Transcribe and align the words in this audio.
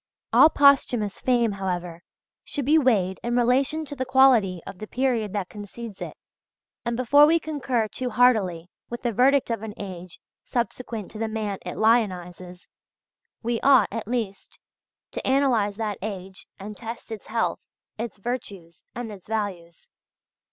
All 0.33 0.49
posthumous 0.49 1.19
fame, 1.19 1.51
however, 1.51 2.01
should 2.43 2.65
be 2.65 2.79
weighed 2.79 3.19
in 3.23 3.35
relation 3.35 3.85
to 3.85 3.95
the 3.95 4.03
quality 4.03 4.59
of 4.65 4.79
the 4.79 4.87
period 4.87 5.31
that 5.33 5.47
concedes 5.47 6.01
it, 6.01 6.17
and 6.83 6.97
before 6.97 7.27
we 7.27 7.39
concur 7.39 7.87
too 7.87 8.09
heartily 8.09 8.71
with 8.89 9.03
the 9.03 9.11
verdict 9.13 9.51
of 9.51 9.61
an 9.61 9.75
age 9.77 10.19
subsequent 10.43 11.11
to 11.11 11.19
the 11.19 11.27
man 11.27 11.59
it 11.63 11.77
lionises, 11.77 12.67
we 13.43 13.61
ought, 13.61 13.89
at 13.91 14.07
least, 14.07 14.57
to 15.11 15.27
analyze 15.27 15.75
that 15.75 15.99
age 16.01 16.47
and 16.57 16.75
test 16.75 17.11
its 17.11 17.27
health, 17.27 17.59
its 17.99 18.17
virtues, 18.17 18.83
and 18.95 19.11
its 19.11 19.27
values. 19.27 19.87